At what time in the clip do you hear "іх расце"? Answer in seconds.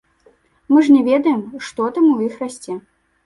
2.31-2.79